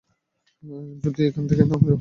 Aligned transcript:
যদি 1.03 1.21
এখান 1.29 1.43
থেকে 1.49 1.63
না 1.63 1.75
যাও? 1.75 1.89